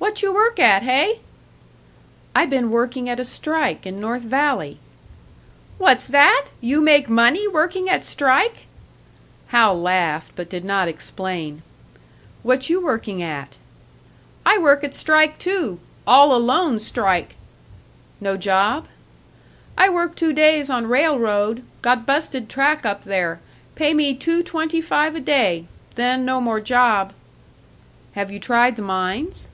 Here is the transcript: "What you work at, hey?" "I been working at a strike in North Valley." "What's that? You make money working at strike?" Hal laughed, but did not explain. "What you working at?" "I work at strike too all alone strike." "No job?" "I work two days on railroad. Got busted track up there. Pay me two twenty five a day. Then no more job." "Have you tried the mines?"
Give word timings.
"What 0.00 0.22
you 0.22 0.32
work 0.32 0.58
at, 0.58 0.82
hey?" 0.82 1.20
"I 2.34 2.44
been 2.46 2.70
working 2.72 3.08
at 3.08 3.20
a 3.20 3.24
strike 3.24 3.86
in 3.86 4.00
North 4.00 4.22
Valley." 4.22 4.78
"What's 5.76 6.08
that? 6.08 6.46
You 6.60 6.80
make 6.80 7.08
money 7.08 7.46
working 7.46 7.88
at 7.88 8.04
strike?" 8.04 8.66
Hal 9.48 9.80
laughed, 9.80 10.32
but 10.34 10.48
did 10.48 10.64
not 10.64 10.88
explain. 10.88 11.62
"What 12.42 12.68
you 12.68 12.82
working 12.84 13.22
at?" 13.22 13.58
"I 14.44 14.58
work 14.58 14.82
at 14.82 14.92
strike 14.94 15.38
too 15.38 15.78
all 16.04 16.34
alone 16.34 16.80
strike." 16.80 17.36
"No 18.20 18.36
job?" 18.36 18.88
"I 19.76 19.88
work 19.88 20.16
two 20.16 20.32
days 20.32 20.68
on 20.68 20.88
railroad. 20.88 21.62
Got 21.80 22.06
busted 22.06 22.48
track 22.48 22.84
up 22.84 23.02
there. 23.04 23.40
Pay 23.76 23.94
me 23.94 24.14
two 24.14 24.42
twenty 24.42 24.80
five 24.80 25.14
a 25.14 25.20
day. 25.20 25.66
Then 25.94 26.24
no 26.24 26.40
more 26.40 26.60
job." 26.60 27.12
"Have 28.14 28.32
you 28.32 28.40
tried 28.40 28.74
the 28.74 28.82
mines?" 28.82 29.48